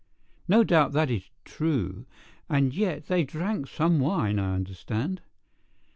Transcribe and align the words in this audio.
"No 0.47 0.63
doubt 0.63 0.93
that 0.93 1.11
is 1.11 1.29
true, 1.45 2.07
and 2.49 2.73
yet 2.73 3.05
they 3.05 3.23
drank 3.23 3.67
some 3.67 3.99
wine, 3.99 4.39
I 4.39 4.55
understand." 4.55 5.21